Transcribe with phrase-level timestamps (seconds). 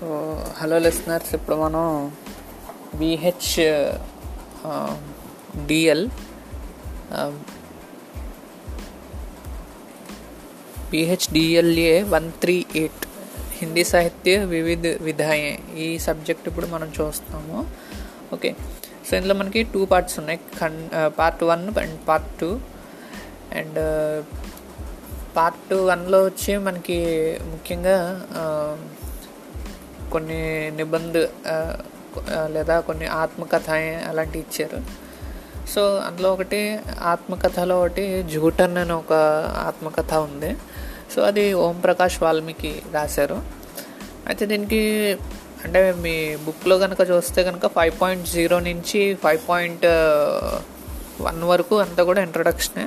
[0.00, 0.08] So
[0.58, 1.84] hello listeners ఇప్పుడు మనం
[2.98, 3.54] BH
[5.66, 6.04] DL
[10.90, 13.02] BHDLA one three eight
[13.54, 17.56] Hindi సాహిత్య వివిధ విధాయే ఈ సబ్జెక్ట్ ఇప్పుడు మనం చూస్తాము.
[18.34, 18.52] ఓకే
[19.06, 20.40] సో ఇందులో మనకి టూ పార్ట్స్ ఉన్నాయి.
[20.60, 20.78] కన్
[21.18, 22.50] part one and part two
[23.58, 23.80] and
[25.36, 27.00] part వన్లో వచ్చి మనకి
[27.50, 27.96] ముఖ్యంగా
[30.12, 30.40] కొన్ని
[30.70, 31.16] నిబంధ
[32.54, 33.70] లేదా కొన్ని ఆత్మకథ
[34.08, 34.78] అలాంటివి ఇచ్చారు.
[35.74, 36.60] సో అందులో ఒకటి
[37.12, 39.12] ఆత్మకథలో ఒకటి జూటన్ అని ఒక
[39.66, 40.50] ఆత్మకథ ఉంది.
[41.14, 43.38] సో అది ఓం ప్రకాష్ వాల్మీకి రాశారు.
[44.28, 44.82] అయితే దీనికి
[45.64, 49.86] అంటే మీ బుక్లో కనుక చూస్తే కనుక ఫైవ్ పాయింట్ జీరో నుంచి ఫైవ్ పాయింట్
[51.26, 52.84] వన్ వరకు అంతా కూడా ఇంట్రడక్షనే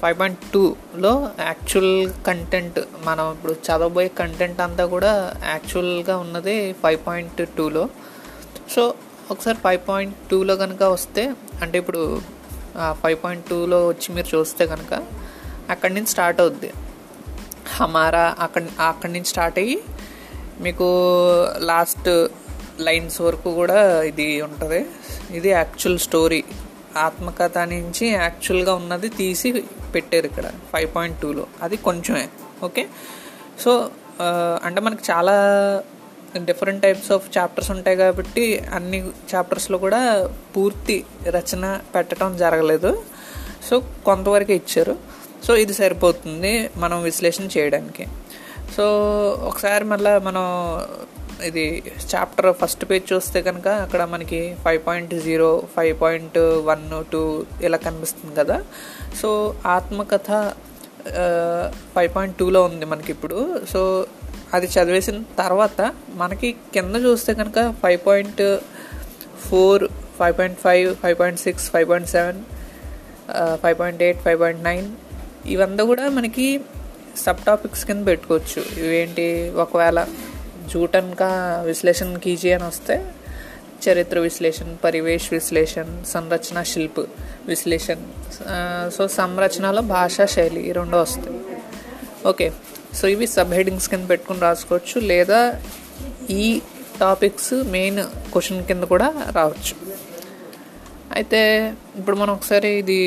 [0.00, 5.12] ఫైవ్ పాయింట్ టూలో యాక్చువల్ కంటెంట్ మనం ఇప్పుడు చదవబోయే కంటెంట్ అంతా కూడా
[5.48, 7.84] యాక్చువల్గా ఉన్నది ఫైవ్ పాయింట్ టూలో.
[8.74, 8.94] సో
[9.30, 11.22] ఒకసారి ఫైవ్ పాయింట్ టూలో కనుక వస్తే
[11.62, 12.02] అంటే ఇప్పుడు
[13.02, 14.94] ఫైవ్ పాయింట్ టూలో వచ్చి మీరు చూస్తే కనుక
[15.70, 16.70] అక్కడి నుంచి స్టార్ట్ అవుద్ది.
[17.76, 19.78] హమారా అక్కడ అక్కడి నుంచి స్టార్ట్ అయ్యి
[20.60, 20.86] మీకు
[21.70, 22.10] లాస్ట్
[22.80, 24.80] లైన్స్ వరకు కూడా ఇది ఉంటుంది.
[25.30, 26.44] ఇది యాక్చువల్ స్టోరీ
[26.96, 29.52] ఆత్మకథ నుంచి యాక్చువల్గా ఉన్నది తీసి
[29.94, 31.46] పెట్టారు ఇక్కడ ఫైవ్ పాయింట్ టూలో.
[31.62, 32.28] అది కొంచెమే
[32.62, 32.86] ఓకే?
[33.60, 33.90] సో
[34.64, 35.34] అంటే మనకి చాలా
[36.44, 38.98] డిఫరెంట్ టైప్స్ ఆఫ్ చాప్టర్స్ ఉంటాయి కాబట్టి అన్ని
[39.34, 43.02] చాప్టర్స్లో కూడా పూర్తి రచన పెట్టడం జరగలేదు.
[43.70, 44.96] సో కొంతవరకు ఇచ్చారు.
[45.46, 48.06] సో ఇది సరిపోతుంది మనం విశ్లేషణ చేయడానికి.
[48.76, 48.84] సో
[49.48, 50.44] ఒకసారి మళ్ళీ మనం
[51.44, 51.82] ఇది
[52.14, 57.78] చాప్టర్ ఫస్ట్ పేజ్ చూస్తే కనుక అక్కడ మనకి five point zero five point one two ఇలా
[57.78, 58.62] కనిపిస్తుంది కదా.
[59.22, 60.52] సో ఆత్మకథ
[61.94, 63.38] ఫైవ్ పాయింట్ టూలో ఉంది మనకి ఇప్పుడు.
[63.72, 64.06] సో
[64.54, 68.58] అది చదివేసిన తర్వాత మనకి కింద చూస్తే కనుక five point
[69.48, 69.84] four
[70.18, 72.38] five point five five point six five point seven
[73.62, 74.88] five point eight five point nine
[75.46, 76.60] ఇవంతా కూడా మనకి
[77.16, 78.62] సబ్ టాపిక్స్ కింద పెట్టుకోవచ్చు.
[78.84, 79.50] ఇవేంటి?
[79.50, 80.06] ఒకవేళ
[80.72, 81.30] జూటన్ కా
[81.66, 82.96] విశ్లేషణ కీజీ అని వస్తే
[83.84, 87.02] చరిత్ర విశ్లేషణ పరివేష్ విశ్లేషణ సంరచన శిల్ప్
[87.48, 87.98] విశ్లేషణ
[88.96, 91.36] సో సంరచనలో భాషా శైలి ఈ రెండు వస్తాయి.
[92.26, 92.46] ఓకే
[92.98, 95.40] సో ఇవి సబ్ హెడింగ్స్ కింద పెట్టుకుని రాసుకోవచ్చు లేదా
[96.30, 96.44] ఈ
[97.00, 98.00] టాపిక్స్ మెయిన్
[98.32, 99.74] క్వశ్చన్ కింద కూడా రావచ్చు.
[101.16, 101.40] అయితే
[101.98, 103.00] ఇప్పుడు మనం ఒకసారి ఇది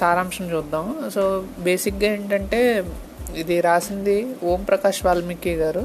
[0.00, 0.84] సారాంశం చూద్దాం.
[1.14, 1.22] సో
[1.58, 2.60] బేసిక్గా ఏంటంటే
[3.36, 5.84] ఇది రాసింది ఓం ప్రకాష్ వాల్మీకి గారు.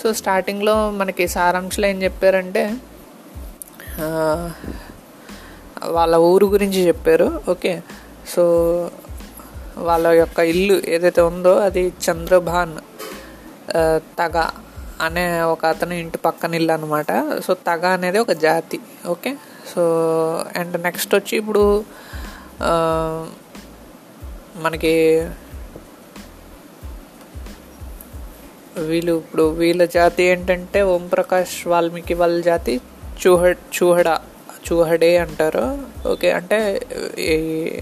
[0.00, 2.62] సో స్టార్టింగ్లో మనకి సారాంశంలో ఏం చెప్పారంటే
[5.90, 7.72] వాళ్ళ ఊరు గురించి చెప్పారు ఓకే.
[8.26, 8.42] సో
[9.78, 12.74] వాళ్ళ యొక్క ఇల్లు ఏదైతే ఉందో అది చంద్రభాన్
[14.18, 14.36] తగ
[15.00, 17.10] అనే ఒక అతని ఇంటి పక్కన ఇల్లు అనమాట
[17.46, 19.32] సో తగ అనేది ఒక జాతి ఓకే.
[19.74, 19.82] సో
[20.56, 21.64] అండ్ నెక్స్ట్ వచ్చి ఇప్పుడు
[24.56, 24.92] మనకి
[28.78, 32.80] వీళ్ళు ఇప్పుడు వీళ్ళ జాతి ఏంటంటే ఓంప్రకాష్ వాల్మీకి వాళ్ళ జాతి
[33.26, 34.18] చూహ చూహడ
[34.72, 35.78] చూహడే అంటారు.
[36.08, 36.80] ఓకే అంటే
[37.18, 37.80] ఈ-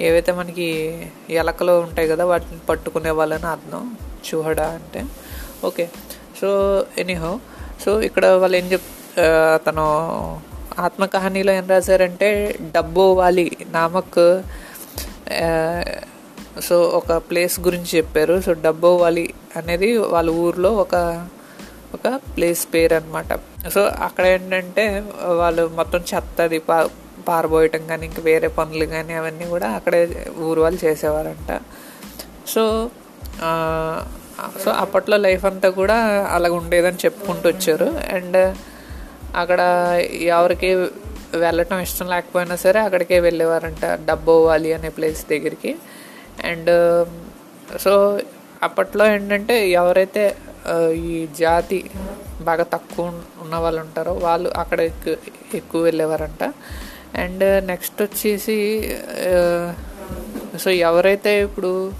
[0.00, 0.98] ఏవైతే మనకి
[1.30, 3.96] ఎలకలు ఉంటాయి కదా వాటిని పట్టుకునే వాళ్ళని అర్థం.
[4.28, 5.04] చూహడ అంటే.
[5.64, 5.88] ఓకే
[6.40, 6.48] సో
[6.98, 7.40] ఎనీహో
[7.84, 8.82] సో ఇక్కడ వాళ్ళు ఏం చెప్
[9.16, 10.40] తను అతను
[10.78, 14.42] ఆత్మకహానీలో ఏం రాశారంటే డబ్బో వాలి నామక్
[16.60, 18.40] సో ఒక ప్లేస్ గురించి చెప్పారు.
[18.40, 20.94] సో డబ్బో వాలి అనేది వాళ్ళ ఊర్లో ఒక
[21.94, 23.32] ఒక ప్లేస్ పేరు అనమాట
[23.74, 25.04] సో అక్కడ ఏంటంటే
[25.38, 26.88] వాళ్ళు మొత్తం చెత్త అది పా
[27.28, 31.60] పారబోయటం కానీ ఇంక వేరే పనులు కానీ అవన్నీ కూడా అక్కడే ఊరు వాళ్ళు చేసేవారంట.
[32.48, 32.90] సో
[34.64, 35.94] సో అప్పట్లో లైఫ్ అంతా కూడా
[36.32, 37.84] అలాగ ఉండేదని చెప్పుకుంటూ వచ్చారు.
[37.84, 38.56] అండ్
[39.36, 39.60] అక్కడ
[40.22, 40.74] ఎవరికి
[41.34, 45.76] వెళ్ళటం ఇష్టం లేకపోయినా సరే అక్కడికే వెళ్ళేవారంట డబ్బో వాలి అనే ప్లేస్ దగ్గరికి.
[46.44, 46.72] అండ్
[47.78, 48.20] సో
[48.62, 50.36] అప్పట్లో ఏంటంటే ఎవరైతే
[50.94, 51.90] ఈ జాతి
[52.40, 53.06] బాగా తక్కువ
[53.40, 55.16] ఉన్న వాళ్ళు ఉంటారో వాళ్ళు అక్కడ ఎక్కువ
[55.54, 56.44] ఎక్కువ వెళ్ళేవారంట.
[57.14, 58.88] అండ్ నెక్స్ట్ వచ్చేసి
[60.58, 61.92] సో ఎవరైతే ఇప్పుడు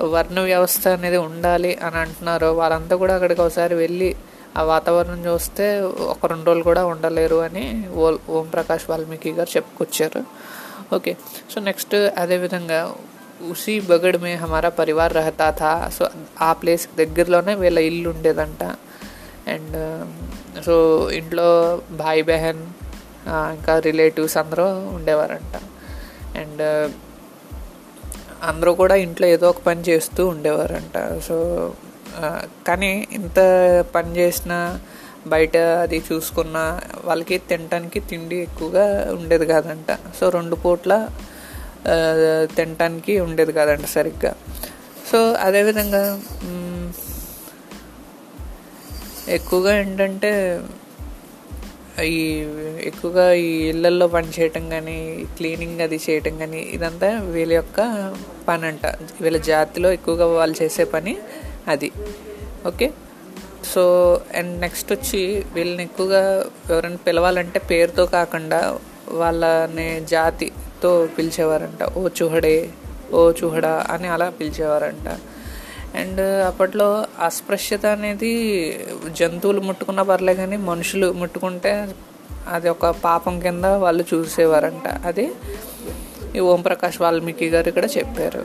[0.00, 4.16] వర్ణ వ్యవస్థ అనేది ఉండాలి అని అంటున్నారో వాళ్ళంతా కూడా అక్కడికి ఒకసారి వెళ్ళి
[4.58, 10.24] ఆ వాతావరణం చూస్తే ఒక రెండు రోజులు కూడా ఉండలేరు అని ఓ ఓం ప్రకాష్ వాల్మీకి గారు చెప్పుకొచ్చారు.
[10.94, 11.16] ఓకే.
[11.54, 12.94] సో నెక్స్ట్ అదేవిధంగా
[13.46, 16.04] ఉసి బగడ్ మే హమారా పరివార్ రహతా థా సో
[16.40, 18.62] ఆ ప్లేస్ దగ్గరలోనే వీళ్ళ ఇల్లు ఉండేదంట
[19.48, 19.76] అండ్
[20.62, 20.74] సో
[21.10, 21.48] ఇంట్లో
[21.98, 22.62] భాయ్ బెహన్
[23.54, 25.56] ఇంకా రిలేటివ్స్ అందరూ ఉండేవారంట
[26.38, 26.64] అండ్
[28.42, 31.36] అందరూ కూడా ఇంట్లో ఏదో ఒక పని చేస్తూ ఉండేవారంట సో
[32.68, 33.38] కానీ ఇంత
[33.94, 34.52] పని చేసిన
[35.26, 36.58] బయట అది చూసుకున్న
[37.04, 40.92] వాళ్ళకి తినటానికి తిండి ఎక్కువగా ఉండేది కాదంట సో రెండు పూట్ల
[42.56, 44.36] తినటానికి ఉండేది కాదంట సరిగ్గా.
[45.12, 46.20] సో అదేవిధంగా
[49.28, 50.60] ఎక్కువగా ఏంటంటే
[52.02, 52.46] ఈ
[52.80, 57.80] ఎక్కువగా ఈ ఇళ్ళల్లో పని చేయటం కానీ క్లీనింగ్ అది చేయటం కానీ ఇదంతా వీళ్ళ యొక్క
[58.48, 58.86] పని అంట
[59.20, 61.18] వీళ్ళ జాతిలో ఎక్కువగా వాళ్ళు చేసే పని
[61.68, 61.92] అది.
[62.66, 62.90] ఓకే?
[63.74, 63.82] సో
[64.34, 68.78] అండ్ నెక్స్ట్ వచ్చి వీళ్ళని ఎక్కువగా ఎవరైనా పిలవాలంటే పేరుతో కాకుండా
[69.08, 70.06] వాళ్ళని
[70.82, 71.82] తో పిలిచేవారంట.
[71.98, 72.70] ఓ చుహడే
[73.12, 75.08] ఓ చుహడా అని అలా పిలిచేవారంట.
[75.96, 76.88] అండ్ అప్పట్లో
[77.22, 78.32] అస్పృశ్యత అనేది
[79.12, 81.72] జంతువులు ముట్టుకున్నా పర్లే కానీ మనుషులు ముట్టుకుంటే
[82.48, 84.88] అది ఒక పాపం కింద వాళ్ళు చూసేవారంట.
[85.06, 85.32] అది
[86.36, 88.44] ఈ ఓంప్రకాష్ వాల్మీకి గారు ఇక్కడ చెప్పారు.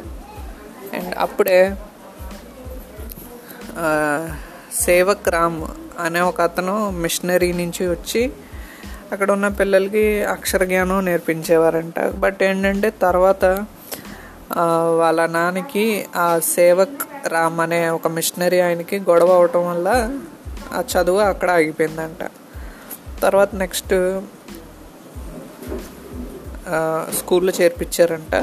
[0.94, 1.76] అండ్ అప్పుడే
[4.82, 5.62] సేవక్ రామ్
[6.00, 8.22] అనే ఒక అతను మిషనరీ నుంచి వచ్చి
[9.14, 12.00] అక్కడ ఉన్న పిల్లలకి అక్షర జ్ఞానం నేర్పించేవారంట.
[12.24, 13.46] బట్ ఏంటంటే తర్వాత
[15.00, 19.90] వాళ్ళ నాన్నకి ఆ సేవక్ రామ్ అనే ఒక మిషనరీ ఆయనకి గొడవ అవటం వల్ల
[20.74, 22.22] ఆ చదువు అక్కడ ఆగిపోయిందంట.
[23.22, 23.96] తర్వాత నెక్స్ట్
[27.20, 28.36] స్కూల్లో చేర్పించారంట.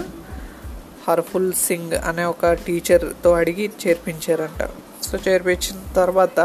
[1.08, 4.62] హర్ఫుల్ సింగ్ అనే ఒక టీచర్తో అడిగి చేర్పించారంట.
[5.04, 6.40] సో చేర్పించిన తర్వాత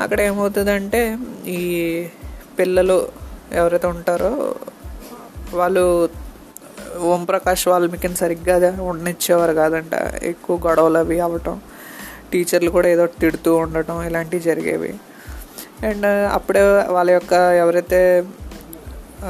[0.00, 1.02] అక్కడ ఏమవుతుందంటే
[1.46, 1.60] ఈ
[2.58, 3.08] పిల్లలు
[3.52, 4.54] ఎవరైతే ఉంటారో
[5.54, 6.08] వాళ్ళు
[7.00, 9.94] ఓంప్రకాష్ వాల్మీకిని సరిగ్గా ఉండనిచ్చేవారు కాదంట.
[10.22, 11.60] ఎక్కువ గొడవలు అవి అవ్వటం
[12.32, 14.94] టీచర్లు కూడా ఏదో తిడుతూ ఉండటం ఇలాంటివి జరిగేవి.
[15.86, 18.24] అండ్ అప్పుడే వాళ్ళ యొక్క ఎవరైతే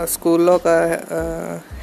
[0.04, 0.68] స్కూల్లో ఒక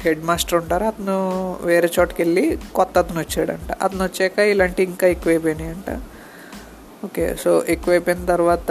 [0.02, 1.16] హెడ్ మాస్టర్ ఉంటారో అతను
[1.62, 3.72] వేరే చోటుకి వెళ్ళి కొత్త అతను వచ్చాడంట.
[3.82, 6.00] అతను వచ్చాక ఇలాంటి ఇంకా ఎక్కువైపోయినాయి అంట
[7.04, 8.70] ఓకే సో ఎక్కువైపోయిన తర్వాత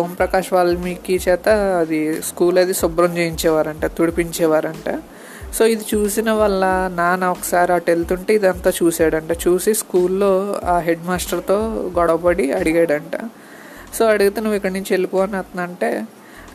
[0.00, 1.48] ఓంప్రకాష్ వాల్మీకి చేత
[1.82, 4.88] అది స్కూల్ అది శుభ్రం చేయించేవారంట తుడిపించేవారంట.
[5.56, 6.64] సో ఇది చూసిన వల్ల
[6.98, 9.32] నాన్న ఒకసారి అటు వెళ్తుంటే ఇదంతా చూశాడంట.
[9.44, 10.32] చూసి స్కూల్లో
[10.64, 11.58] ఆ హెడ్ మాస్టర్తో
[11.98, 13.16] గొడవపడి అడిగాడంట.
[13.96, 15.90] సో అడిగితే నువ్వు ఇక్కడి నుంచి వెళ్ళిపో అని అతను అంటే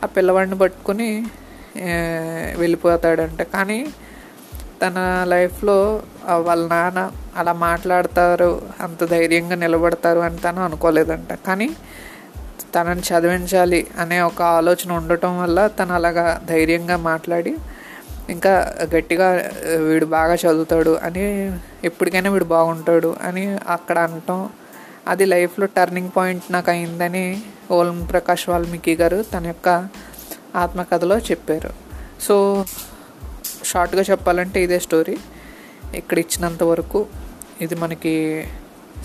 [0.04, 1.10] ఆ పిల్లవాడిని పట్టుకుని
[2.62, 3.42] వెళ్ళిపోతాడంట.
[3.54, 3.78] కానీ
[4.82, 4.98] తన
[5.34, 5.78] లైఫ్లో
[6.48, 7.00] వాళ్ళ నాన్న
[7.36, 11.32] అలా మాట్లాడతారు అంత ధైర్యంగా నిలబడతారు అని తను అనుకోలేదంట.
[11.46, 11.68] కానీ
[12.74, 17.52] తనని చదివించాలి అనే ఒక ఆలోచన ఉండటం వల్ల తను అలాగా ధైర్యంగా మాట్లాడి
[18.30, 18.52] ఇంకా
[18.94, 19.28] గట్టిగా
[19.88, 21.24] వీడు బాగా చదువుతాడు అని
[21.84, 23.44] ఎప్పటికైనా వీడు బాగుంటాడు అని
[23.76, 24.40] అక్కడ అనటం
[25.08, 27.24] అది లైఫ్లో టర్నింగ్ పాయింట్ నాకు అయిందని
[27.70, 29.68] ఓం ప్రకాష్ వాల్మీకి గారు తన యొక్క
[30.56, 31.70] ఆత్మకథలో చెప్పారు.
[32.26, 32.64] సో
[33.64, 35.16] షార్ట్గా చెప్పాలంటే ఇదే స్టోరీ.
[35.94, 37.00] ఇక్కడ ఇచ్చినంత వరకు
[37.60, 38.14] ఇది మనకి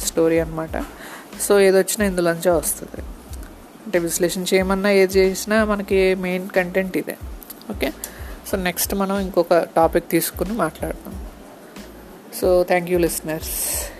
[0.07, 0.77] స్టోరీ అనమాట
[1.45, 3.01] సో ఏదొచ్చినా ఇందులోంచే వస్తుంది.
[3.85, 7.17] అంటే విశ్లేషణ చేయమన్నా ఏది చేసినా మనకి మెయిన్ కంటెంట్ ఇదే.
[7.71, 7.91] ఓకే
[8.47, 11.25] సో నెక్స్ట్ మనం ఇంకొక టాపిక్ తీసుకుని మాట్లాడదాం.
[12.41, 13.92] So thank you listeners